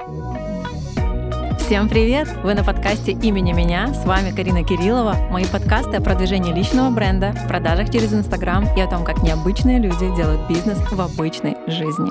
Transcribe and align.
Всем 0.00 1.90
привет! 1.90 2.26
Вы 2.42 2.54
на 2.54 2.64
подкасте 2.64 3.12
имени 3.12 3.52
меня. 3.52 3.92
С 3.92 4.06
вами 4.06 4.34
Карина 4.34 4.64
Кириллова. 4.64 5.14
Мои 5.30 5.44
подкасты 5.44 5.98
о 5.98 6.00
продвижении 6.00 6.54
личного 6.54 6.90
бренда, 6.90 7.34
продажах 7.48 7.90
через 7.90 8.14
Инстаграм 8.14 8.64
и 8.76 8.80
о 8.80 8.88
том, 8.88 9.04
как 9.04 9.22
необычные 9.22 9.78
люди 9.78 10.14
делают 10.16 10.48
бизнес 10.48 10.78
в 10.78 10.98
обычной 10.98 11.56
жизни. 11.66 12.08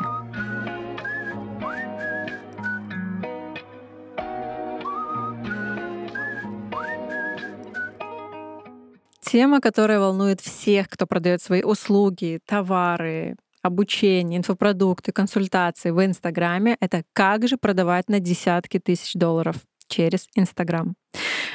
Тема, 9.22 9.62
которая 9.62 10.00
волнует 10.00 10.42
всех, 10.42 10.90
кто 10.90 11.08
продает 11.08 11.42
свои 11.42 11.64
услуги, 11.64 12.40
товары, 12.46 13.36
обучение, 13.62 14.40
инфопродукты, 14.40 15.12
консультации 15.12 15.92
в 15.92 16.04
Инстаграме— 16.04 16.78
это 16.80 17.04
как 17.14 17.48
же 17.48 17.58
продавать 17.58 18.10
на 18.10 18.20
десятки 18.20 18.80
тысяч 18.80 19.14
долларов 19.14 19.58
через 19.88 20.28
Инстаграм. 20.36 20.96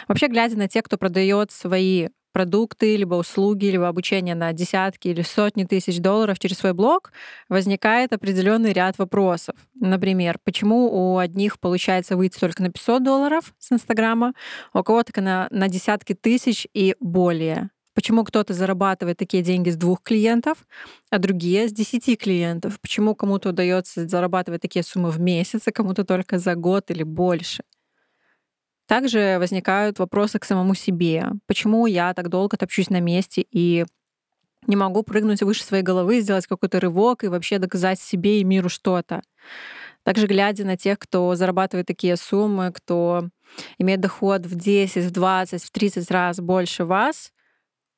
Вообще, 0.08 0.28
глядя 0.28 0.56
на 0.58 0.68
тех, 0.68 0.84
кто 0.84 0.98
продает 0.98 1.50
свои 1.50 2.08
продукты, 2.34 2.96
либо 2.96 3.14
услуги, 3.14 3.66
либо 3.66 3.88
обучение 3.88 4.34
на 4.34 4.52
десятки 4.52 5.08
или 5.08 5.22
сотни 5.22 5.64
тысяч 5.64 6.00
долларов 6.00 6.38
через 6.40 6.58
свой 6.58 6.74
блог, 6.74 7.12
возникает 7.48 8.12
определенный 8.12 8.72
ряд 8.72 8.98
вопросов. 8.98 9.54
Например, 9.80 10.38
почему 10.42 10.88
у 10.92 11.18
одних 11.18 11.60
получается 11.60 12.16
выйти 12.16 12.38
только 12.38 12.62
на 12.62 12.70
500 12.70 13.02
долларов 13.04 13.54
с 13.58 13.72
Инстаграма, 13.72 14.34
у 14.74 14.82
кого-то 14.82 15.18
на, 15.22 15.46
на 15.50 15.68
десятки 15.68 16.12
тысяч 16.12 16.66
и 16.74 16.96
более. 16.98 17.70
Почему 17.94 18.24
кто-то 18.24 18.52
зарабатывает 18.54 19.16
такие 19.16 19.42
деньги 19.42 19.70
с 19.70 19.76
двух 19.76 20.02
клиентов, 20.02 20.66
а 21.10 21.18
другие 21.18 21.68
с 21.68 21.72
десяти 21.72 22.16
клиентов? 22.16 22.80
Почему 22.80 23.14
кому-то 23.14 23.50
удается 23.50 24.08
зарабатывать 24.08 24.62
такие 24.62 24.82
суммы 24.82 25.10
в 25.10 25.20
месяц, 25.20 25.62
а 25.66 25.72
кому-то 25.72 26.04
только 26.04 26.38
за 26.38 26.56
год 26.56 26.90
или 26.90 27.04
больше? 27.04 27.62
Также 28.86 29.38
возникают 29.38 29.98
вопросы 29.98 30.38
к 30.38 30.44
самому 30.44 30.74
себе. 30.74 31.26
Почему 31.46 31.86
я 31.86 32.12
так 32.14 32.28
долго 32.28 32.56
топчусь 32.56 32.90
на 32.90 33.00
месте 33.00 33.46
и 33.50 33.86
не 34.66 34.76
могу 34.76 35.02
прыгнуть 35.02 35.42
выше 35.42 35.62
своей 35.62 35.82
головы, 35.82 36.20
сделать 36.20 36.46
какой-то 36.46 36.80
рывок 36.80 37.22
и 37.22 37.28
вообще 37.28 37.58
доказать 37.58 38.00
себе 38.00 38.40
и 38.40 38.44
миру 38.44 38.68
что-то? 38.68 39.22
Также 40.02 40.26
глядя 40.26 40.66
на 40.66 40.76
тех, 40.76 40.98
кто 40.98 41.34
зарабатывает 41.34 41.86
такие 41.86 42.16
суммы, 42.16 42.72
кто 42.72 43.28
имеет 43.78 44.00
доход 44.00 44.44
в 44.44 44.54
10, 44.54 45.04
в 45.06 45.10
20, 45.12 45.62
в 45.64 45.70
30 45.70 46.10
раз 46.10 46.40
больше 46.40 46.84
вас, 46.84 47.32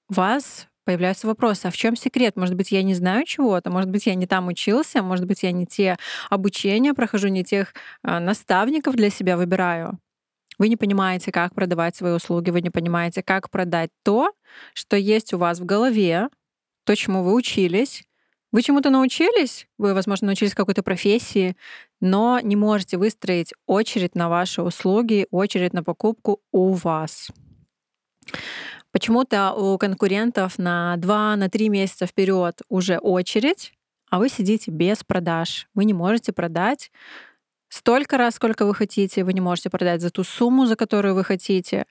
вас 0.08 0.68
появляются 0.84 1.26
вопросы, 1.26 1.66
а 1.66 1.70
в 1.70 1.76
чем 1.76 1.96
секрет? 1.96 2.36
Может 2.36 2.54
быть, 2.54 2.70
я 2.70 2.82
не 2.82 2.94
знаю 2.94 3.24
чего-то, 3.24 3.70
может 3.70 3.90
быть, 3.90 4.06
я 4.06 4.14
не 4.14 4.26
там 4.26 4.46
учился, 4.48 5.02
может 5.02 5.26
быть, 5.26 5.42
я 5.42 5.52
не 5.52 5.66
те 5.66 5.96
обучения 6.30 6.94
прохожу, 6.94 7.28
не 7.28 7.44
тех 7.44 7.74
а, 8.02 8.20
наставников 8.20 8.94
для 8.94 9.10
себя 9.10 9.36
выбираю. 9.36 9.98
Вы 10.58 10.68
не 10.68 10.76
понимаете, 10.76 11.32
как 11.32 11.54
продавать 11.54 11.96
свои 11.96 12.12
услуги, 12.12 12.50
вы 12.50 12.60
не 12.60 12.70
понимаете, 12.70 13.22
как 13.22 13.50
продать 13.50 13.90
то, 14.04 14.32
что 14.72 14.96
есть 14.96 15.34
у 15.34 15.38
вас 15.38 15.58
в 15.58 15.66
голове, 15.66 16.28
то, 16.84 16.94
чему 16.94 17.22
вы 17.22 17.34
учились. 17.34 18.04
Вы 18.52 18.62
чему-то 18.62 18.90
научились, 18.90 19.66
вы, 19.76 19.92
возможно, 19.92 20.26
научились 20.26 20.54
какой-то 20.54 20.82
профессии, 20.82 21.56
но 22.00 22.40
не 22.40 22.56
можете 22.56 22.96
выстроить 22.96 23.52
очередь 23.66 24.14
на 24.14 24.28
ваши 24.28 24.62
услуги, 24.62 25.26
очередь 25.30 25.74
на 25.74 25.82
покупку 25.82 26.40
у 26.52 26.72
вас. 26.72 27.30
Почему-то 28.96 29.52
у 29.52 29.76
конкурентов 29.76 30.56
на 30.56 30.96
2-3 30.96 31.68
месяца 31.68 32.06
вперед 32.06 32.62
уже 32.70 32.96
очередь, 32.96 33.74
а 34.08 34.18
вы 34.18 34.30
сидите 34.30 34.70
без 34.70 35.04
продаж. 35.04 35.68
Вы 35.74 35.84
не 35.84 35.92
можете 35.92 36.32
продать 36.32 36.90
столько 37.68 38.16
раз, 38.16 38.36
сколько 38.36 38.64
вы 38.64 38.74
хотите, 38.74 39.22
вы 39.22 39.34
не 39.34 39.42
можете 39.42 39.68
продать 39.68 40.00
за 40.00 40.08
ту 40.08 40.24
сумму, 40.24 40.64
за 40.64 40.76
которую 40.76 41.14
вы 41.14 41.24
хотите. 41.24 41.84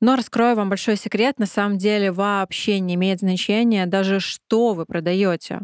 Но 0.00 0.14
раскрою 0.14 0.54
вам 0.54 0.68
большой 0.68 0.94
секрет, 0.94 1.40
на 1.40 1.46
самом 1.46 1.78
деле 1.78 2.12
вообще 2.12 2.78
не 2.78 2.94
имеет 2.94 3.18
значения 3.18 3.84
даже 3.84 4.20
что 4.20 4.74
вы 4.74 4.86
продаете. 4.86 5.62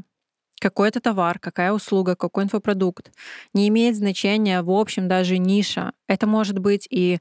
Какой 0.60 0.88
это 0.88 0.98
товар, 0.98 1.38
какая 1.38 1.72
услуга, 1.72 2.16
какой 2.16 2.42
инфопродукт. 2.42 3.12
Не 3.52 3.68
имеет 3.68 3.94
значения, 3.94 4.62
в 4.62 4.70
общем, 4.72 5.06
даже 5.06 5.38
ниша. 5.38 5.92
Это 6.08 6.26
может 6.26 6.58
быть 6.58 6.88
и 6.90 7.20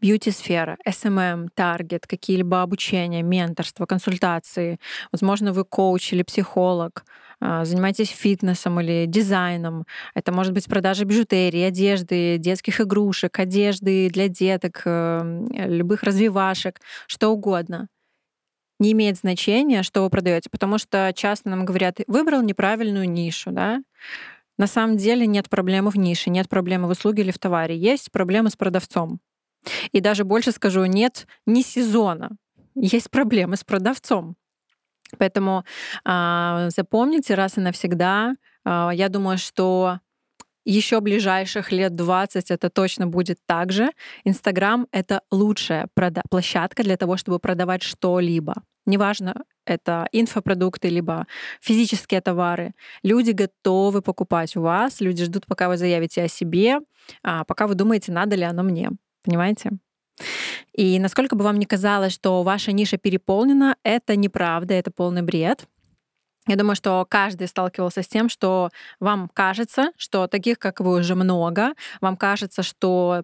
бьюти-сфера, 0.00 0.76
SMM, 0.86 1.48
таргет, 1.54 2.06
какие-либо 2.06 2.62
обучения, 2.62 3.22
менторство, 3.22 3.86
консультации. 3.86 4.78
Возможно, 5.12 5.52
вы 5.52 5.64
коуч 5.64 6.12
или 6.12 6.22
психолог, 6.22 7.04
а, 7.40 7.64
занимаетесь 7.64 8.10
фитнесом 8.10 8.80
или 8.80 9.06
дизайном. 9.06 9.86
Это 10.14 10.32
может 10.32 10.52
быть 10.52 10.66
продажа 10.66 11.04
бижутерии, 11.04 11.62
одежды, 11.62 12.36
детских 12.38 12.80
игрушек, 12.80 13.38
одежды 13.38 14.08
для 14.10 14.28
деток, 14.28 14.82
эм, 14.84 15.48
любых 15.52 16.02
развивашек, 16.02 16.80
что 17.06 17.28
угодно. 17.30 17.88
Не 18.80 18.92
имеет 18.92 19.18
значения, 19.18 19.82
что 19.82 20.02
вы 20.02 20.10
продаете, 20.10 20.48
потому 20.50 20.78
что 20.78 21.12
часто 21.14 21.50
нам 21.50 21.64
говорят, 21.66 21.98
выбрал 22.06 22.42
неправильную 22.42 23.08
нишу, 23.10 23.50
да? 23.52 23.82
На 24.58 24.66
самом 24.66 24.96
деле 24.98 25.26
нет 25.26 25.48
проблемы 25.50 25.90
в 25.90 25.96
нише, 25.96 26.30
нет 26.30 26.48
проблемы 26.48 26.88
в 26.88 26.92
услуге 26.92 27.22
или 27.22 27.30
в 27.32 27.38
товаре. 27.38 27.76
Есть 27.76 28.12
проблемы 28.12 28.50
с 28.50 28.56
продавцом. 28.56 29.20
И 29.92 30.00
даже 30.00 30.24
больше 30.24 30.52
скажу, 30.52 30.84
нет 30.84 31.26
ни 31.46 31.62
сезона. 31.62 32.30
Есть 32.74 33.10
проблемы 33.10 33.56
с 33.56 33.64
продавцом. 33.64 34.36
Поэтому 35.18 35.64
э, 36.04 36.68
запомните 36.70 37.34
раз 37.34 37.58
и 37.58 37.60
навсегда. 37.60 38.36
Э, 38.64 38.90
я 38.92 39.08
думаю, 39.08 39.38
что 39.38 39.98
еще 40.64 41.00
ближайших 41.00 41.72
лет 41.72 41.96
20 41.96 42.50
это 42.50 42.70
точно 42.70 43.06
будет 43.06 43.38
так 43.46 43.72
же. 43.72 43.90
Инстаграм— 44.24 44.86
это 44.92 45.22
лучшая 45.30 45.88
площадка 46.30 46.82
для 46.82 46.96
того, 46.96 47.16
чтобы 47.16 47.38
продавать 47.38 47.82
что-либо. 47.82 48.54
Неважно, 48.86 49.34
это 49.66 50.08
инфопродукты, 50.12 50.88
либо 50.88 51.26
физические 51.60 52.20
товары. 52.20 52.72
Люди 53.02 53.32
готовы 53.32 54.02
покупать 54.02 54.56
у 54.56 54.62
вас, 54.62 55.00
люди 55.00 55.24
ждут, 55.24 55.46
пока 55.46 55.68
вы 55.68 55.76
заявите 55.76 56.22
о 56.22 56.28
себе, 56.28 56.78
а 57.22 57.44
пока 57.44 57.66
вы 57.66 57.74
думаете, 57.74 58.12
надо 58.12 58.36
ли 58.36 58.44
оно 58.44 58.62
мне. 58.62 58.90
Понимаете? 59.24 59.70
И 60.74 60.98
насколько 60.98 61.36
бы 61.36 61.44
вам 61.44 61.58
ни 61.58 61.64
казалось, 61.64 62.12
что 62.12 62.42
ваша 62.42 62.72
ниша 62.72 62.96
переполнена, 62.96 63.76
это 63.82 64.16
неправда, 64.16 64.74
это 64.74 64.90
полный 64.90 65.22
бред. 65.22 65.66
Я 66.46 66.56
думаю, 66.56 66.74
что 66.74 67.06
каждый 67.08 67.48
сталкивался 67.48 68.02
с 68.02 68.08
тем, 68.08 68.28
что 68.28 68.70
вам 68.98 69.28
кажется, 69.32 69.92
что 69.96 70.26
таких, 70.26 70.58
как 70.58 70.80
вы, 70.80 71.00
уже 71.00 71.14
много, 71.14 71.74
вам 72.00 72.16
кажется, 72.16 72.62
что 72.62 73.22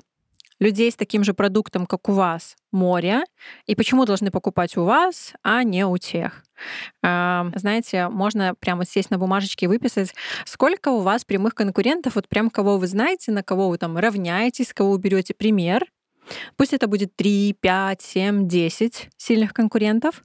людей 0.58 0.90
с 0.90 0.96
таким 0.96 1.24
же 1.24 1.34
продуктом, 1.34 1.86
как 1.86 2.08
у 2.08 2.12
вас, 2.12 2.56
море, 2.72 3.24
и 3.66 3.74
почему 3.74 4.04
должны 4.04 4.30
покупать 4.30 4.76
у 4.76 4.84
вас, 4.84 5.32
а 5.42 5.62
не 5.62 5.86
у 5.86 5.98
тех. 5.98 6.42
Знаете, 7.02 8.08
можно 8.08 8.54
прямо 8.54 8.86
сесть 8.86 9.10
на 9.10 9.18
бумажечке 9.18 9.66
и 9.66 9.68
выписать, 9.68 10.14
сколько 10.44 10.88
у 10.88 11.00
вас 11.00 11.24
прямых 11.24 11.54
конкурентов, 11.54 12.14
вот 12.14 12.28
прям 12.28 12.50
кого 12.50 12.78
вы 12.78 12.86
знаете, 12.86 13.32
на 13.32 13.42
кого 13.42 13.68
вы 13.68 13.78
там 13.78 13.98
равняетесь, 13.98 14.72
кого 14.72 14.92
вы 14.92 14.98
берете 14.98 15.34
пример, 15.34 15.84
Пусть 16.56 16.72
это 16.72 16.88
будет 16.88 17.14
3, 17.16 17.54
5, 17.60 18.02
7, 18.02 18.48
10 18.48 19.10
сильных 19.16 19.52
конкурентов, 19.52 20.22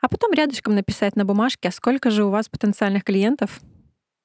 а 0.00 0.08
потом 0.08 0.32
рядышком 0.32 0.74
написать 0.74 1.16
на 1.16 1.24
бумажке, 1.24 1.68
а 1.68 1.72
сколько 1.72 2.10
же 2.10 2.24
у 2.24 2.30
вас 2.30 2.48
потенциальных 2.48 3.04
клиентов. 3.04 3.60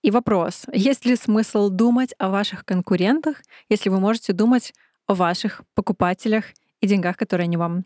И 0.01 0.11
вопрос, 0.11 0.65
есть 0.71 1.05
ли 1.05 1.15
смысл 1.15 1.69
думать 1.69 2.13
о 2.19 2.29
ваших 2.29 2.63
конкурентах, 2.63 3.41
если 3.69 3.89
вы 3.89 3.99
можете 3.99 4.33
думать 4.33 4.73
о 5.07 5.13
ваших 5.13 5.61
покупателях 5.73 6.45
и 6.81 6.87
деньгах, 6.87 7.17
которые 7.17 7.45
они 7.45 7.57
вам 7.57 7.85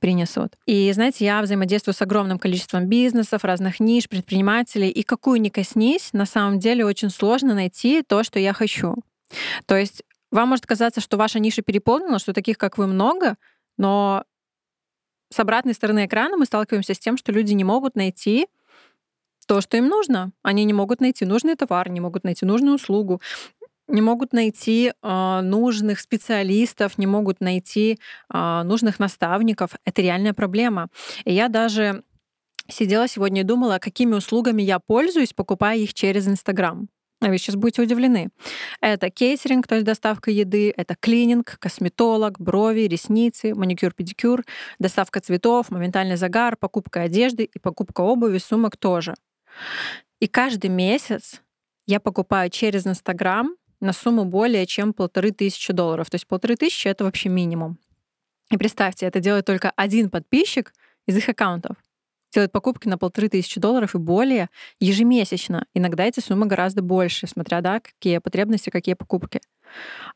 принесут. 0.00 0.56
И 0.66 0.90
знаете, 0.92 1.24
я 1.24 1.42
взаимодействую 1.42 1.94
с 1.94 2.02
огромным 2.02 2.38
количеством 2.38 2.86
бизнесов, 2.86 3.44
разных 3.44 3.80
ниш, 3.80 4.08
предпринимателей, 4.08 4.88
и 4.88 5.02
какую 5.02 5.40
ни 5.40 5.48
коснись, 5.48 6.12
на 6.12 6.26
самом 6.26 6.58
деле 6.58 6.84
очень 6.84 7.10
сложно 7.10 7.54
найти 7.54 8.02
то, 8.02 8.22
что 8.22 8.38
я 8.38 8.52
хочу. 8.52 8.96
То 9.66 9.76
есть 9.76 10.02
вам 10.30 10.48
может 10.48 10.66
казаться, 10.66 11.00
что 11.00 11.16
ваша 11.16 11.38
ниша 11.38 11.62
переполнена, 11.62 12.18
что 12.18 12.32
таких, 12.32 12.58
как 12.58 12.78
вы, 12.78 12.86
много, 12.86 13.36
но 13.76 14.24
с 15.30 15.38
обратной 15.38 15.74
стороны 15.74 16.06
экрана 16.06 16.36
мы 16.36 16.46
сталкиваемся 16.46 16.94
с 16.94 16.98
тем, 16.98 17.16
что 17.16 17.32
люди 17.32 17.52
не 17.52 17.64
могут 17.64 17.96
найти 17.96 18.48
то, 19.46 19.60
что 19.60 19.76
им 19.76 19.88
нужно. 19.88 20.32
Они 20.42 20.64
не 20.64 20.72
могут 20.72 21.00
найти 21.00 21.24
нужный 21.24 21.56
товар, 21.56 21.88
не 21.88 22.00
могут 22.00 22.24
найти 22.24 22.46
нужную 22.46 22.76
услугу, 22.76 23.20
не 23.92 24.00
могут 24.00 24.32
найти 24.32 24.90
э, 24.90 25.40
нужных 25.42 26.00
специалистов, 26.00 26.98
не 26.98 27.06
могут 27.06 27.40
найти 27.40 27.98
э, 28.32 28.62
нужных 28.64 28.98
наставников. 28.98 29.70
Это 29.84 30.02
реальная 30.02 30.32
проблема. 30.32 30.88
И 31.24 31.32
я 31.32 31.48
даже 31.48 32.02
сидела 32.68 33.06
сегодня 33.06 33.42
и 33.42 33.44
думала, 33.44 33.78
какими 33.78 34.14
услугами 34.14 34.62
я 34.62 34.78
пользуюсь, 34.78 35.34
покупая 35.34 35.76
их 35.76 35.94
через 35.94 36.26
Инстаграм. 36.26 36.88
А 37.20 37.28
вы 37.28 37.38
сейчас 37.38 37.54
будете 37.54 37.82
удивлены. 37.82 38.30
Это 38.80 39.08
кейтеринг, 39.08 39.68
то 39.68 39.76
есть 39.76 39.86
доставка 39.86 40.32
еды, 40.32 40.72
это 40.76 40.96
клининг, 40.98 41.56
косметолог, 41.60 42.40
брови, 42.40 42.80
ресницы, 42.80 43.54
маникюр, 43.54 43.92
педикюр, 43.94 44.42
доставка 44.80 45.20
цветов, 45.20 45.70
моментальный 45.70 46.16
загар, 46.16 46.56
покупка 46.56 47.02
одежды 47.02 47.44
и 47.44 47.58
покупка 47.60 48.00
обуви, 48.00 48.38
сумок 48.38 48.76
тоже. 48.76 49.14
И 50.18 50.26
каждый 50.26 50.70
месяц 50.70 51.42
я 51.86 52.00
покупаю 52.00 52.50
через 52.50 52.86
Инстаграм 52.86 53.54
на 53.82 53.92
сумму 53.92 54.24
более 54.24 54.64
чем 54.64 54.92
полторы 54.94 55.32
тысячи 55.32 55.72
долларов. 55.72 56.08
То 56.08 56.14
есть 56.14 56.26
полторы 56.26 56.56
тысячи— 56.56 56.88
это 56.88 57.04
вообще 57.04 57.28
минимум. 57.28 57.78
И 58.50 58.56
представьте, 58.56 59.06
это 59.06 59.20
делает 59.20 59.44
только 59.44 59.72
один 59.76 60.08
подписчик 60.08 60.72
из 61.06 61.16
их 61.16 61.28
аккаунтов. 61.28 61.76
Делает 62.32 62.52
покупки 62.52 62.88
на 62.88 62.96
полторы 62.96 63.28
тысячи 63.28 63.60
долларов 63.60 63.94
и 63.94 63.98
более 63.98 64.48
ежемесячно. 64.78 65.66
Иногда 65.74 66.04
эти 66.04 66.20
суммы 66.20 66.46
гораздо 66.46 66.80
больше, 66.80 67.26
смотря, 67.26 67.60
да, 67.60 67.80
какие 67.80 68.18
потребности, 68.18 68.70
какие 68.70 68.94
покупки. 68.94 69.40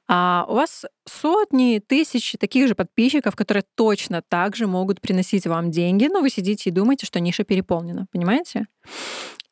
А 0.07 0.47
у 0.49 0.55
вас 0.55 0.85
сотни, 1.07 1.83
тысячи 1.87 2.39
таких 2.39 2.69
же 2.69 2.75
подписчиков, 2.75 3.35
которые 3.35 3.65
точно 3.75 4.23
так 4.23 4.55
же 4.55 4.67
могут 4.67 5.01
приносить 5.01 5.47
вам 5.47 5.71
деньги, 5.71 6.07
но 6.07 6.21
вы 6.21 6.31
сидите 6.31 6.71
и 6.71 6.73
думаете, 6.73 7.05
что 7.05 7.21
ниша 7.21 7.45
переполнена. 7.45 8.07
Понимаете? 8.13 8.67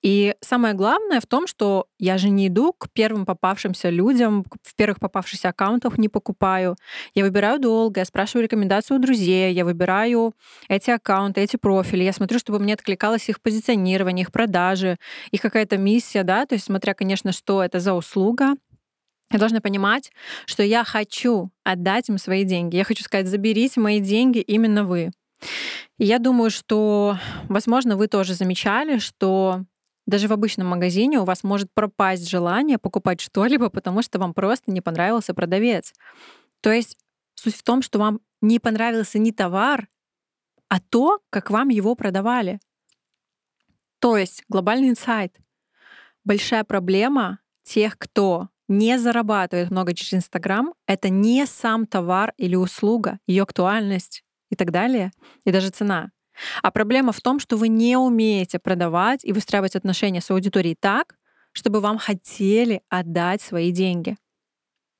И 0.04 0.34
самое 0.42 0.74
главное 0.74 1.18
в 1.18 1.26
том, 1.26 1.46
что 1.46 1.86
я 1.98 2.18
же 2.18 2.28
не 2.28 2.48
иду 2.48 2.74
к 2.74 2.90
первым 2.92 3.24
попавшимся 3.24 3.88
людям, 3.88 4.44
в 4.62 4.74
первых 4.76 5.00
попавшихся 5.00 5.48
аккаунтах 5.48 5.96
не 5.96 6.10
покупаю. 6.10 6.76
Я 7.14 7.24
выбираю 7.24 7.58
долго, 7.58 8.00
я 8.00 8.04
спрашиваю 8.04 8.44
рекомендации 8.44 8.94
у 8.94 8.98
друзей, 8.98 9.54
я 9.54 9.64
выбираю 9.64 10.34
эти 10.68 10.90
аккаунты, 10.90 11.40
эти 11.40 11.56
профили, 11.56 12.04
я 12.04 12.12
смотрю, 12.12 12.38
чтобы 12.38 12.58
мне 12.58 12.74
откликалось 12.74 13.30
их 13.30 13.40
позиционирование, 13.40 14.24
их 14.24 14.30
продажи, 14.30 14.98
их 15.30 15.40
какая-то 15.40 15.78
миссия, 15.78 16.22
да, 16.22 16.44
то 16.44 16.54
есть 16.54 16.66
смотря, 16.66 16.92
конечно, 16.92 17.32
что 17.32 17.64
это 17.64 17.80
за 17.80 17.94
услуга, 17.94 18.56
я 19.30 19.38
должна 19.38 19.62
понимать, 19.62 20.12
что 20.44 20.62
я 20.62 20.84
хочу 20.84 21.50
отдать 21.64 22.10
им 22.10 22.18
свои 22.18 22.44
деньги. 22.44 22.76
Я 22.76 22.84
хочу 22.84 23.02
сказать, 23.02 23.26
заберите 23.26 23.80
мои 23.80 24.00
деньги 24.00 24.40
именно 24.40 24.84
вы. 24.84 25.12
И 25.98 26.04
я 26.04 26.18
думаю, 26.18 26.50
что, 26.50 27.16
возможно, 27.48 27.96
вы 27.96 28.06
тоже 28.06 28.34
замечали, 28.34 28.98
что 28.98 29.64
даже 30.06 30.28
в 30.28 30.32
обычном 30.32 30.68
магазине 30.68 31.18
у 31.18 31.24
вас 31.24 31.44
может 31.44 31.72
пропасть 31.72 32.28
желание 32.28 32.78
покупать 32.78 33.20
что-либо, 33.20 33.70
потому 33.70 34.02
что 34.02 34.18
вам 34.18 34.34
просто 34.34 34.70
не 34.70 34.80
понравился 34.80 35.34
продавец. 35.34 35.94
То 36.60 36.72
есть 36.72 36.96
суть 37.34 37.56
в 37.56 37.62
том, 37.62 37.82
что 37.82 37.98
вам 37.98 38.20
не 38.40 38.58
понравился 38.58 39.18
не 39.18 39.32
товар, 39.32 39.88
а 40.68 40.80
то, 40.80 41.20
как 41.30 41.50
вам 41.50 41.68
его 41.68 41.94
продавали. 41.94 42.60
То 43.98 44.16
есть 44.16 44.44
глобальный 44.48 44.90
инсайт. 44.90 45.36
Большая 46.24 46.64
проблема 46.64 47.38
тех, 47.64 47.98
кто 47.98 48.48
не 48.68 48.98
зарабатывает 48.98 49.70
много 49.70 49.94
через 49.94 50.14
Инстаграм, 50.14 50.74
это 50.86 51.08
не 51.08 51.46
сам 51.46 51.86
товар 51.86 52.32
или 52.36 52.54
услуга, 52.54 53.18
ее 53.26 53.42
актуальность 53.42 54.24
и 54.50 54.56
так 54.56 54.70
далее, 54.70 55.10
и 55.44 55.52
даже 55.52 55.70
цена. 55.70 56.10
А 56.62 56.70
проблема 56.70 57.12
в 57.12 57.20
том, 57.20 57.38
что 57.38 57.56
вы 57.56 57.68
не 57.68 57.96
умеете 57.96 58.58
продавать 58.58 59.24
и 59.24 59.32
выстраивать 59.32 59.76
отношения 59.76 60.20
с 60.20 60.30
аудиторией 60.30 60.76
так, 60.78 61.16
чтобы 61.52 61.80
вам 61.80 61.98
хотели 61.98 62.82
отдать 62.88 63.40
свои 63.40 63.70
деньги. 63.70 64.16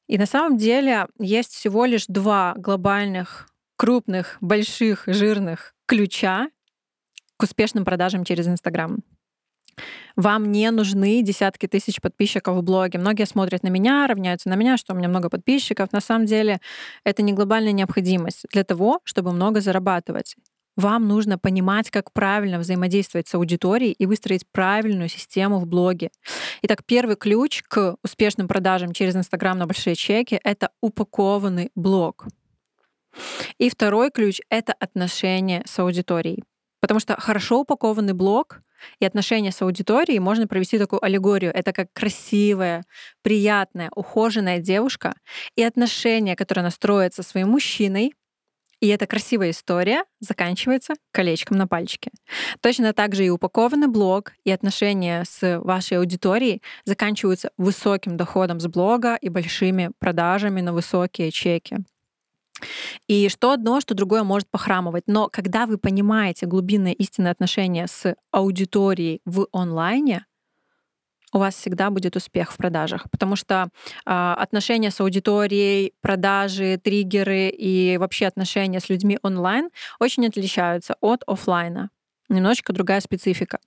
И 0.06 0.18
на 0.18 0.26
самом 0.26 0.56
деле 0.58 1.06
есть 1.18 1.52
всего 1.52 1.84
лишь 1.86 2.06
два 2.06 2.54
глобальных, 2.56 3.48
крупных, 3.76 4.36
больших, 4.40 5.04
жирных 5.06 5.74
ключа 5.86 6.48
к 7.36 7.42
успешным 7.42 7.84
продажам 7.84 8.24
через 8.24 8.46
Инстаграм. 8.46 8.98
Вам 10.16 10.52
не 10.52 10.70
нужны 10.70 11.22
десятки 11.22 11.66
тысяч 11.66 12.00
подписчиков 12.00 12.56
в 12.56 12.62
блоге. 12.62 12.98
Многие 12.98 13.26
смотрят 13.26 13.64
на 13.64 13.68
меня, 13.68 14.06
равняются 14.06 14.48
на 14.48 14.54
меня, 14.54 14.76
что 14.76 14.92
у 14.92 14.96
меня 14.96 15.08
много 15.08 15.28
подписчиков. 15.28 15.92
На 15.92 16.00
самом 16.00 16.26
деле 16.26 16.60
это 17.02 17.22
не 17.22 17.32
глобальная 17.32 17.72
необходимость 17.72 18.44
для 18.52 18.62
того, 18.62 19.00
чтобы 19.02 19.32
много 19.32 19.60
зарабатывать. 19.60 20.36
Вам 20.76 21.06
нужно 21.06 21.38
понимать, 21.38 21.90
как 21.90 22.12
правильно 22.12 22.58
взаимодействовать 22.58 23.28
с 23.28 23.34
аудиторией 23.34 23.92
и 23.92 24.06
выстроить 24.06 24.46
правильную 24.50 25.08
систему 25.08 25.58
в 25.58 25.66
блоге. 25.66 26.10
Итак, 26.62 26.84
первый 26.84 27.16
ключ 27.16 27.62
к 27.62 27.96
успешным 28.02 28.48
продажам 28.48 28.92
через 28.92 29.14
Инстаграм 29.14 29.56
на 29.56 29.66
большие 29.66 29.94
чеки— 29.94 30.40
это 30.44 30.70
упакованный 30.80 31.70
блог. 31.76 32.26
И 33.58 33.70
второй 33.70 34.10
ключ— 34.10 34.40
это 34.50 34.72
отношения 34.72 35.62
с 35.64 35.78
аудиторией. 35.78 36.42
Потому 36.80 36.98
что 36.98 37.18
хорошо 37.20 37.60
упакованный 37.60 38.12
блог 38.12 38.60
и 38.98 39.06
отношения 39.06 39.52
с 39.52 39.62
аудиторией 39.62 40.18
можно 40.18 40.48
провести 40.48 40.78
такую 40.78 41.02
аллегорию. 41.02 41.52
Это 41.54 41.72
как 41.72 41.92
красивая, 41.92 42.84
приятная, 43.22 43.90
ухоженная 43.94 44.58
девушка 44.58 45.14
и 45.56 45.62
отношения, 45.62 46.36
которые 46.36 46.62
она 46.62 46.70
строит 46.70 47.14
со 47.14 47.22
своим 47.22 47.50
мужчиной, 47.50 48.12
и 48.80 48.88
эта 48.88 49.06
красивая 49.06 49.50
история 49.50 50.04
заканчивается 50.20 50.94
колечком 51.12 51.56
на 51.56 51.66
пальчике. 51.66 52.10
Точно 52.60 52.92
так 52.92 53.14
же 53.14 53.24
и 53.24 53.30
упакованный 53.30 53.88
блог 53.88 54.32
и 54.44 54.50
отношения 54.50 55.24
с 55.28 55.60
вашей 55.60 55.98
аудиторией 55.98 56.62
заканчиваются 56.84 57.50
высоким 57.56 58.16
доходом 58.16 58.60
с 58.60 58.66
блога 58.66 59.16
и 59.16 59.28
большими 59.28 59.90
продажами 59.98 60.60
на 60.60 60.72
высокие 60.72 61.30
чеки. 61.30 61.78
И 63.08 63.28
что 63.28 63.50
одно, 63.50 63.80
что 63.80 63.94
другое 63.94 64.22
может 64.22 64.48
похрамывать. 64.48 65.04
Но 65.06 65.28
когда 65.30 65.66
вы 65.66 65.78
понимаете 65.78 66.46
глубинные 66.46 66.94
истинные 66.94 67.32
отношения 67.32 67.86
с 67.86 68.14
аудиторией 68.30 69.20
в 69.24 69.48
онлайне, 69.52 70.24
у 71.34 71.38
вас 71.38 71.56
всегда 71.56 71.90
будет 71.90 72.16
успех 72.16 72.52
в 72.52 72.56
продажах, 72.56 73.10
потому 73.10 73.36
что 73.36 73.68
э, 74.06 74.10
отношения 74.38 74.90
с 74.90 75.00
аудиторией, 75.00 75.92
продажи, 76.00 76.80
триггеры 76.82 77.48
и 77.48 77.98
вообще 77.98 78.26
отношения 78.26 78.80
с 78.80 78.88
людьми 78.88 79.18
онлайн 79.22 79.70
очень 79.98 80.26
отличаются 80.26 80.96
от 81.00 81.22
офлайна 81.26 81.90
немножечко 82.30 82.72
другая 82.72 83.00
специфика. 83.00 83.58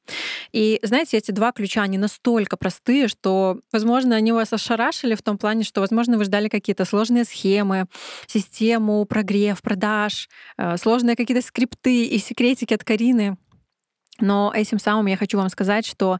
И 0.51 0.79
знаете, 0.81 1.17
эти 1.17 1.29
два 1.29 1.51
ключа, 1.51 1.83
они 1.83 1.99
настолько 1.99 2.57
простые, 2.57 3.07
что, 3.07 3.59
возможно, 3.71 4.15
они 4.15 4.31
вас 4.31 4.51
ошарашили 4.51 5.13
в 5.13 5.21
том 5.21 5.37
плане, 5.37 5.63
что, 5.63 5.79
возможно, 5.81 6.17
вы 6.17 6.25
ждали 6.25 6.47
какие-то 6.49 6.83
сложные 6.83 7.23
схемы, 7.23 7.85
систему, 8.25 9.05
прогрев, 9.05 9.61
продаж, 9.61 10.27
э, 10.57 10.75
сложные 10.77 11.15
какие-то 11.15 11.45
скрипты 11.45 12.05
и 12.05 12.17
секретики 12.17 12.73
от 12.73 12.83
Карины. 12.83 13.37
Но 14.19 14.51
этим 14.53 14.79
самым 14.79 15.05
я 15.05 15.17
хочу 15.17 15.37
вам 15.37 15.49
сказать, 15.49 15.85
что 15.85 16.19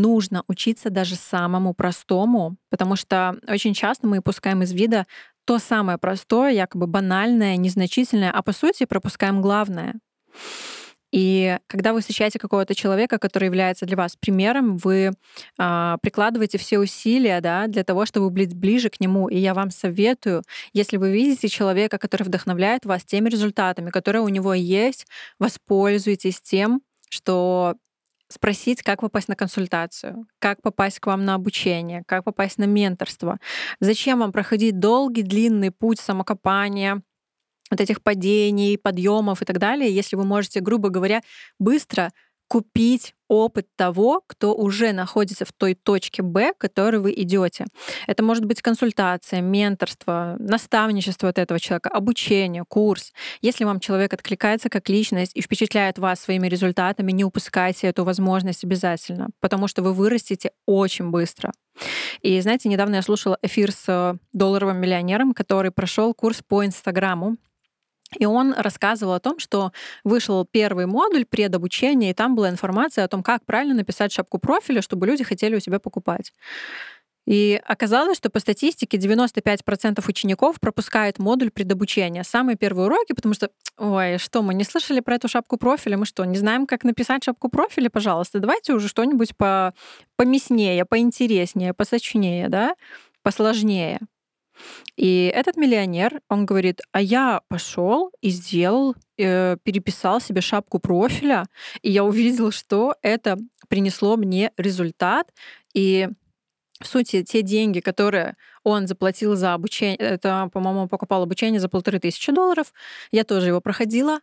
нужно 0.00 0.44
учиться 0.48 0.90
даже 0.90 1.16
самому 1.16 1.74
простому, 1.74 2.56
потому 2.70 2.96
что 2.96 3.36
очень 3.48 3.74
часто 3.74 4.06
мы 4.06 4.18
упускаем 4.18 4.62
из 4.62 4.72
вида 4.72 5.06
то 5.44 5.58
самое 5.58 5.98
простое, 5.98 6.52
якобы 6.52 6.86
банальное, 6.86 7.56
незначительное, 7.56 8.30
а 8.30 8.42
по 8.42 8.52
сути 8.52 8.84
пропускаем 8.84 9.40
главное. 9.40 9.94
И 11.10 11.58
когда 11.68 11.94
вы 11.94 12.00
встречаете 12.00 12.38
какого-то 12.38 12.74
человека, 12.74 13.18
который 13.18 13.46
является 13.46 13.86
для 13.86 13.96
вас 13.96 14.14
примером, 14.16 14.76
вы 14.76 15.12
э, 15.58 15.96
прикладываете 16.02 16.58
все 16.58 16.78
усилия 16.78 17.40
да, 17.40 17.66
для 17.66 17.82
того, 17.82 18.04
чтобы 18.04 18.28
быть 18.28 18.54
ближе 18.54 18.90
к 18.90 19.00
нему. 19.00 19.28
И 19.28 19.38
я 19.38 19.54
вам 19.54 19.70
советую, 19.70 20.42
если 20.74 20.98
вы 20.98 21.10
видите 21.10 21.48
человека, 21.48 21.98
который 21.98 22.24
вдохновляет 22.24 22.84
вас 22.84 23.04
теми 23.04 23.30
результатами, 23.30 23.90
которые 23.90 24.22
у 24.22 24.28
него 24.28 24.52
есть, 24.52 25.06
воспользуйтесь 25.38 26.42
тем, 26.42 26.82
что 27.08 27.76
спросить, 28.28 28.82
как 28.82 29.00
попасть 29.00 29.28
на 29.28 29.36
консультацию, 29.36 30.26
как 30.38 30.62
попасть 30.62 31.00
к 31.00 31.06
вам 31.06 31.24
на 31.24 31.34
обучение, 31.34 32.02
как 32.06 32.24
попасть 32.24 32.58
на 32.58 32.64
менторство, 32.64 33.38
зачем 33.80 34.20
вам 34.20 34.32
проходить 34.32 34.78
долгий, 34.78 35.22
длинный 35.22 35.70
путь 35.70 36.00
самокопания, 36.00 37.02
вот 37.70 37.80
этих 37.80 38.02
падений, 38.02 38.78
подъемов 38.78 39.42
и 39.42 39.44
так 39.44 39.58
далее, 39.58 39.94
если 39.94 40.16
вы 40.16 40.24
можете, 40.24 40.60
грубо 40.60 40.88
говоря, 40.88 41.22
быстро 41.58 42.12
купить 42.48 43.14
опыт 43.28 43.66
того, 43.76 44.22
кто 44.26 44.54
уже 44.54 44.92
находится 44.92 45.44
в 45.44 45.52
той 45.52 45.74
точке 45.74 46.22
Б, 46.22 46.54
к 46.54 46.58
которой 46.58 46.96
вы 46.96 47.12
идете. 47.12 47.66
Это 48.06 48.22
может 48.22 48.46
быть 48.46 48.62
консультация, 48.62 49.42
менторство, 49.42 50.36
наставничество 50.38 51.28
от 51.28 51.38
этого 51.38 51.60
человека, 51.60 51.90
обучение, 51.90 52.64
курс. 52.66 53.12
Если 53.42 53.64
вам 53.64 53.80
человек 53.80 54.14
откликается 54.14 54.70
как 54.70 54.88
личность 54.88 55.32
и 55.34 55.42
впечатляет 55.42 55.98
вас 55.98 56.20
своими 56.20 56.48
результатами, 56.48 57.12
не 57.12 57.24
упускайте 57.24 57.86
эту 57.86 58.04
возможность 58.04 58.64
обязательно, 58.64 59.28
потому 59.40 59.68
что 59.68 59.82
вы 59.82 59.92
вырастете 59.92 60.50
очень 60.66 61.10
быстро. 61.10 61.52
И 62.22 62.40
знаете, 62.40 62.68
недавно 62.68 62.96
я 62.96 63.02
слушала 63.02 63.38
эфир 63.42 63.72
с 63.72 64.18
долларовым 64.32 64.78
миллионером, 64.78 65.34
который 65.34 65.70
прошел 65.70 66.14
курс 66.14 66.42
по 66.46 66.64
Инстаграму. 66.64 67.36
И 68.16 68.24
он 68.24 68.54
рассказывал 68.54 69.14
о 69.14 69.20
том, 69.20 69.38
что 69.38 69.72
вышел 70.04 70.46
первый 70.50 70.86
модуль 70.86 71.26
предобучения, 71.26 72.10
и 72.10 72.14
там 72.14 72.34
была 72.34 72.48
информация 72.48 73.04
о 73.04 73.08
том, 73.08 73.22
как 73.22 73.44
правильно 73.44 73.74
написать 73.74 74.12
шапку 74.12 74.38
профиля, 74.38 74.80
чтобы 74.80 75.06
люди 75.06 75.24
хотели 75.24 75.56
у 75.56 75.60
тебя 75.60 75.78
покупать. 75.78 76.32
И 77.26 77.60
оказалось, 77.66 78.16
что 78.16 78.30
по 78.30 78.40
статистике 78.40 78.96
95% 78.96 80.02
учеников 80.08 80.58
пропускают 80.60 81.18
модуль 81.18 81.50
предобучения, 81.50 82.24
самые 82.24 82.56
первые 82.56 82.86
уроки, 82.86 83.12
потому 83.12 83.34
что, 83.34 83.50
ой, 83.76 84.16
что, 84.16 84.40
мы 84.40 84.54
не 84.54 84.64
слышали 84.64 85.00
про 85.00 85.16
эту 85.16 85.28
шапку 85.28 85.58
профиля, 85.58 85.98
мы 85.98 86.06
что, 86.06 86.24
не 86.24 86.38
знаем, 86.38 86.66
как 86.66 86.84
написать 86.84 87.24
шапку 87.24 87.50
профиля, 87.50 87.90
пожалуйста, 87.90 88.38
давайте 88.38 88.72
уже 88.72 88.88
что-нибудь 88.88 89.36
по 89.36 89.74
помеснее, 90.16 90.86
поинтереснее, 90.86 91.74
посочнее, 91.74 92.48
да, 92.48 92.74
посложнее. 93.22 94.00
И 94.96 95.30
этот 95.34 95.56
миллионер, 95.56 96.20
он 96.28 96.46
говорит, 96.46 96.80
а 96.92 97.00
я 97.00 97.42
пошел 97.48 98.10
и 98.20 98.30
сделал, 98.30 98.94
э, 99.16 99.56
переписал 99.62 100.20
себе 100.20 100.40
шапку 100.40 100.78
профиля, 100.78 101.44
и 101.82 101.90
я 101.90 102.04
увидел, 102.04 102.50
что 102.50 102.94
это 103.02 103.38
принесло 103.68 104.16
мне 104.16 104.52
результат. 104.56 105.32
И 105.74 106.08
в 106.80 106.86
сути, 106.86 107.22
те 107.24 107.42
деньги, 107.42 107.80
которые 107.80 108.36
он 108.62 108.86
заплатил 108.86 109.34
за 109.36 109.54
обучение, 109.54 109.96
это, 109.96 110.48
по-моему, 110.52 110.88
покупал 110.88 111.22
обучение 111.22 111.60
за 111.60 111.68
полторы 111.68 111.98
тысячи 111.98 112.32
долларов, 112.32 112.72
я 113.10 113.24
тоже 113.24 113.48
его 113.48 113.60
проходила, 113.60 114.20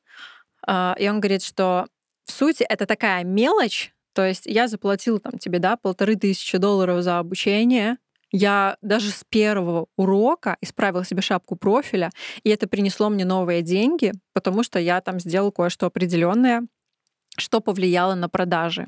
а, 0.65 0.95
и 0.97 1.07
он 1.09 1.19
говорит, 1.19 1.43
что 1.43 1.87
в 2.25 2.31
сути 2.31 2.63
это 2.63 2.85
такая 2.85 3.23
мелочь, 3.23 3.93
то 4.13 4.25
есть 4.25 4.45
я 4.45 4.67
заплатила 4.67 5.19
там 5.19 5.37
тебе, 5.37 5.59
да, 5.59 5.75
полторы 5.75 6.15
тысячи 6.15 6.57
долларов 6.57 7.03
за 7.03 7.19
обучение, 7.19 7.97
я 8.35 8.77
даже 8.81 9.11
с 9.11 9.23
первого 9.23 9.87
урока 9.95 10.57
исправила 10.59 11.05
себе 11.05 11.21
шапку 11.21 11.55
профиля, 11.55 12.09
и 12.43 12.49
это 12.49 12.67
принесло 12.67 13.09
мне 13.09 13.23
новые 13.23 13.61
деньги, 13.61 14.11
потому 14.33 14.61
что 14.63 14.77
я 14.77 14.99
там 14.99 15.19
сделала 15.21 15.51
кое-что 15.51 15.85
определенное, 15.85 16.67
что 17.37 17.61
повлияло 17.61 18.13
на 18.13 18.27
продажи. 18.27 18.87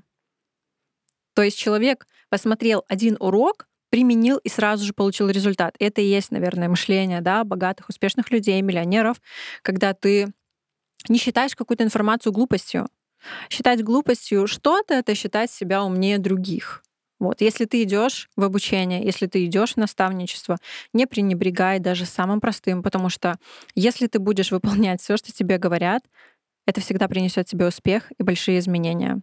То 1.34 1.44
есть 1.44 1.58
человек 1.58 2.08
посмотрел 2.30 2.84
один 2.90 3.16
урок, 3.22 3.70
применил 3.90 4.38
и 4.40 4.50
сразу 4.50 4.86
же 4.86 4.92
получил 4.92 5.30
результат. 5.30 5.76
Это 5.80 6.02
и 6.02 6.06
есть, 6.06 6.32
наверное, 6.32 6.68
мышление 6.68 7.22
да, 7.22 7.46
богатых, 7.46 7.88
успешных 7.88 8.32
людей, 8.32 8.62
миллионеров, 8.62 9.22
когда 9.62 9.94
ты 9.94 10.34
не 11.08 11.18
считаешь 11.18 11.56
какую-то 11.56 11.86
информацию 11.86 12.34
глупостью. 12.34 12.90
Считать 13.50 13.82
глупостью 13.82 14.46
что-то— 14.48 14.94
это 14.96 15.16
считать 15.16 15.52
себя 15.52 15.84
умнее 15.84 16.18
других. 16.18 16.84
Вот. 17.20 17.42
Если 17.42 17.66
ты 17.66 17.84
идешь 17.84 18.30
в 18.36 18.44
обучение, 18.44 19.04
если 19.04 19.26
ты 19.26 19.46
идешь 19.46 19.74
в 19.74 19.78
наставничество, 19.78 20.58
не 20.94 21.08
пренебрегай 21.08 21.80
даже 21.80 22.06
самым 22.06 22.40
простым, 22.40 22.84
потому 22.84 23.10
что 23.10 23.36
если 23.76 24.08
ты 24.08 24.20
будешь 24.20 24.52
выполнять 24.52 25.02
все, 25.02 25.18
что 25.18 25.32
тебе 25.32 25.58
говорят, 25.58 26.04
это 26.68 26.82
всегда 26.82 27.08
принесет 27.08 27.48
тебе 27.48 27.68
успех 27.68 28.12
и 28.20 28.24
большие 28.24 28.60
изменения. 28.60 29.22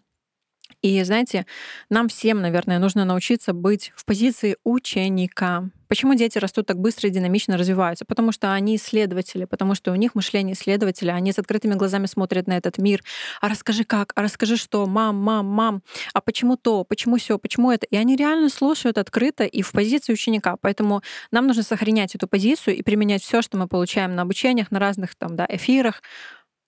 И 0.85 1.03
знаете, 1.03 1.47
нам 1.88 2.09
всем, 2.09 2.43
наверное, 2.43 2.79
нужно 2.79 3.07
научиться 3.07 3.55
быть 3.55 3.91
в 3.97 4.05
позиции 4.05 4.59
ученика. 4.64 5.71
Почему 5.88 6.14
дети 6.14 6.37
растут 6.37 6.67
так 6.67 6.79
быстро 6.79 7.09
и 7.09 7.11
динамично 7.11 7.57
развиваются? 7.57 8.05
Потому 8.05 8.33
что 8.33 8.53
они 8.53 8.76
исследователи, 8.76 9.47
потому 9.47 9.75
что 9.75 9.93
у 9.93 9.95
них 9.95 10.14
мышление 10.14 10.53
исследователя, 10.53 11.12
они 11.12 11.33
с 11.33 11.38
открытыми 11.38 11.73
глазами 11.73 12.05
смотрят 12.05 12.47
на 12.49 12.59
этот 12.59 12.76
мир. 12.76 13.03
А 13.41 13.49
расскажи 13.49 13.85
как, 13.85 14.12
а 14.14 14.21
расскажи 14.21 14.59
что, 14.59 14.85
мам, 14.85 15.17
мам, 15.17 15.47
мам, 15.47 15.83
а 16.12 16.21
почему 16.21 16.59
то, 16.59 16.85
почему 16.85 17.17
все, 17.17 17.38
почему 17.38 17.71
это? 17.71 17.87
И 17.87 17.97
они 17.97 18.14
реально 18.14 18.50
слушают 18.50 18.99
открыто 18.99 19.45
и 19.45 19.62
в 19.62 19.73
позиции 19.73 20.12
ученика. 20.12 20.59
Поэтому 20.61 21.00
нам 21.31 21.47
нужно 21.47 21.62
сохранять 21.62 22.14
эту 22.14 22.29
позицию 22.29 22.76
и 22.76 22.83
применять 22.83 23.23
все, 23.23 23.41
что 23.41 23.57
мы 23.57 23.69
получаем 23.69 24.14
на 24.14 24.21
обучениях, 24.21 24.71
на 24.71 24.81
разных 24.81 25.14
там, 25.14 25.35
да, 25.35 25.47
эфирах 25.49 26.03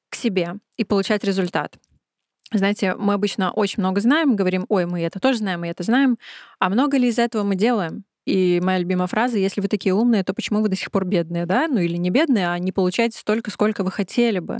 к 0.08 0.14
себе 0.14 0.54
и 0.78 0.84
получать 0.84 1.22
результат. 1.22 1.76
Знаете, 2.52 2.94
мы 2.94 3.14
обычно 3.14 3.50
очень 3.52 3.80
много 3.80 4.00
знаем, 4.00 4.36
говорим, 4.36 4.66
ой, 4.68 4.86
мы 4.86 5.02
это 5.02 5.18
тоже 5.18 5.38
знаем, 5.38 5.60
мы 5.60 5.68
это 5.68 5.82
знаем, 5.82 6.18
а 6.60 6.68
много 6.70 6.96
ли 6.96 7.08
из 7.08 7.18
этого 7.18 7.42
мы 7.42 7.56
делаем? 7.56 8.04
И 8.24 8.60
моя 8.62 8.78
любимая 8.78 9.06
фраза, 9.06 9.38
если 9.38 9.60
вы 9.60 9.68
такие 9.68 9.94
умные, 9.94 10.24
то 10.24 10.34
почему 10.34 10.60
вы 10.60 10.68
до 10.68 10.76
сих 10.76 10.90
пор 10.90 11.04
бедные, 11.04 11.46
да? 11.46 11.68
Ну 11.68 11.78
или 11.78 11.96
не 11.96 12.10
бедные, 12.10 12.50
а 12.50 12.58
не 12.58 12.72
получаете 12.72 13.18
столько, 13.18 13.50
сколько 13.50 13.84
вы 13.84 13.92
хотели 13.92 14.40
бы, 14.40 14.58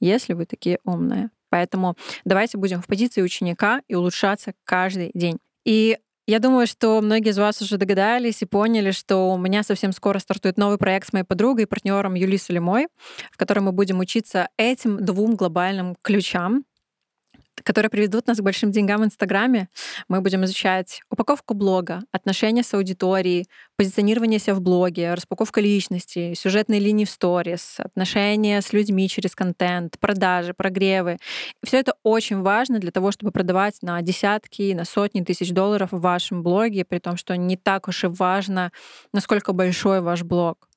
если 0.00 0.34
вы 0.34 0.46
такие 0.46 0.78
умные. 0.84 1.30
Поэтому 1.50 1.96
давайте 2.24 2.58
будем 2.58 2.80
в 2.80 2.86
позиции 2.86 3.22
ученика 3.22 3.82
и 3.88 3.94
улучшаться 3.94 4.52
каждый 4.64 5.10
день. 5.14 5.38
И 5.64 5.98
я 6.28 6.40
думаю, 6.40 6.66
что 6.66 7.00
многие 7.00 7.30
из 7.30 7.38
вас 7.38 7.62
уже 7.62 7.78
догадались 7.78 8.42
и 8.42 8.46
поняли, 8.46 8.90
что 8.90 9.32
у 9.32 9.38
меня 9.38 9.62
совсем 9.62 9.92
скоро 9.92 10.18
стартует 10.18 10.58
новый 10.58 10.76
проект 10.76 11.08
с 11.08 11.12
моей 11.12 11.24
подругой 11.24 11.64
и 11.64 11.66
партнером 11.66 12.14
Юлией 12.14 12.38
Солимой, 12.38 12.88
в 13.32 13.38
котором 13.38 13.64
мы 13.64 13.72
будем 13.72 13.98
учиться 13.98 14.48
этим 14.58 15.02
двум 15.04 15.36
глобальным 15.36 15.96
ключам 16.02 16.64
которые 17.62 17.90
приведут 17.90 18.26
нас 18.26 18.38
к 18.38 18.42
большим 18.42 18.70
деньгам 18.70 19.02
в 19.02 19.04
Инстаграме. 19.04 19.68
Мы 20.08 20.20
будем 20.20 20.44
изучать 20.44 21.00
упаковку 21.10 21.54
блога, 21.54 22.02
отношения 22.12 22.62
с 22.62 22.74
аудиторией, 22.74 23.46
позиционирование 23.76 24.38
себя 24.38 24.54
в 24.54 24.60
блоге, 24.60 25.14
распаковка 25.14 25.60
личности, 25.60 26.34
сюжетные 26.34 26.80
линии 26.80 27.04
в 27.04 27.10
сторис, 27.10 27.76
отношения 27.78 28.60
с 28.60 28.72
людьми 28.72 29.08
через 29.08 29.34
контент, 29.34 29.98
продажи, 29.98 30.54
прогревы. 30.54 31.18
Все 31.64 31.78
это 31.78 31.94
очень 32.02 32.42
важно 32.42 32.78
для 32.78 32.90
того, 32.90 33.12
чтобы 33.12 33.32
продавать 33.32 33.78
на 33.82 34.00
десятки, 34.02 34.72
на 34.72 34.84
сотни 34.84 35.22
тысяч 35.22 35.52
долларов 35.52 35.92
в 35.92 36.00
вашем 36.00 36.42
блоге, 36.42 36.84
при 36.84 36.98
том, 36.98 37.16
что 37.16 37.36
не 37.36 37.56
так 37.56 37.88
уж 37.88 38.04
и 38.04 38.08
важно, 38.08 38.72
насколько 39.12 39.52
большой 39.52 40.00
ваш 40.00 40.22
блог. 40.22 40.67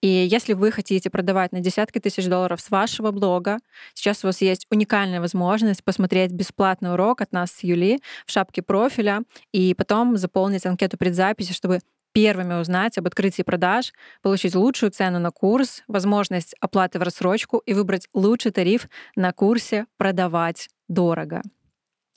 И 0.00 0.08
если 0.08 0.54
вы 0.54 0.70
хотите 0.70 1.10
продавать 1.10 1.52
на 1.52 1.60
десятки 1.60 1.98
тысяч 1.98 2.26
долларов 2.26 2.60
с 2.60 2.70
вашего 2.70 3.10
блога, 3.10 3.58
сейчас 3.94 4.24
у 4.24 4.28
вас 4.28 4.40
есть 4.40 4.66
уникальная 4.70 5.20
возможность 5.20 5.84
посмотреть 5.84 6.32
бесплатный 6.32 6.92
урок 6.92 7.20
от 7.20 7.32
нас 7.32 7.50
с 7.50 7.62
Юли 7.62 8.00
в 8.26 8.32
шапке 8.32 8.62
профиля 8.62 9.22
и 9.52 9.74
потом 9.74 10.16
заполнить 10.16 10.66
анкету 10.66 10.96
предзаписи, 10.96 11.52
чтобы 11.52 11.80
первыми 12.12 12.54
узнать 12.54 12.98
об 12.98 13.06
открытии 13.06 13.42
продаж, 13.42 13.92
получить 14.22 14.54
лучшую 14.54 14.90
цену 14.90 15.18
на 15.18 15.30
курс, 15.30 15.82
возможность 15.86 16.54
оплаты 16.60 16.98
в 16.98 17.02
рассрочку 17.02 17.58
и 17.58 17.74
выбрать 17.74 18.08
лучший 18.14 18.52
тариф 18.52 18.88
на 19.14 19.32
курсе 19.32 19.86
«Продавать 19.96 20.68
дорого». 20.88 21.42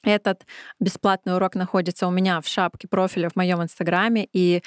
Этот 0.04 0.46
бесплатный 0.80 1.36
урок 1.36 1.56
находится 1.56 2.08
у 2.08 2.12
меня 2.12 2.42
в 2.42 2.48
шапке 2.48 2.88
профиля 2.90 3.30
в 3.30 3.38
моем 3.38 3.64
инстаграме, 3.64 4.28
и 4.34 4.62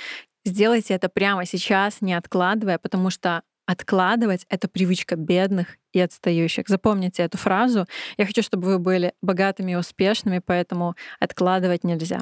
Сделайте 0.46 0.94
это 0.94 1.08
прямо 1.08 1.44
сейчас, 1.44 2.00
не 2.00 2.14
откладывая, 2.14 2.78
потому 2.78 3.10
что 3.10 3.42
откладывать— 3.66 4.46
это 4.48 4.68
привычка 4.68 5.16
бедных 5.16 5.76
и 5.92 5.98
отстающих. 5.98 6.68
Запомните 6.68 7.24
эту 7.24 7.36
фразу. 7.36 7.86
Я 8.16 8.26
хочу, 8.26 8.42
чтобы 8.42 8.66
вы 8.66 8.78
были 8.78 9.12
богатыми 9.22 9.72
и 9.72 9.74
успешными, 9.74 10.38
поэтому 10.38 10.94
откладывать 11.18 11.82
нельзя. 11.82 12.20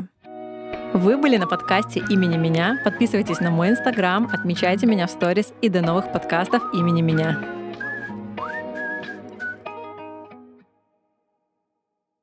Вы 0.95 1.19
были 1.19 1.37
на 1.37 1.47
подкасте 1.47 2.03
имени 2.09 2.39
меня. 2.39 2.81
Подписывайтесь 2.83 3.41
на 3.41 3.51
мой 3.51 3.69
инстаграм, 3.69 4.27
отмечайте 4.33 4.87
меня 4.87 5.07
в 5.07 5.11
сторис 5.11 5.53
и 5.61 5.69
до 5.69 5.83
новых 5.83 6.11
подкастов 6.11 6.63
имени 6.73 7.03
меня. 7.03 7.64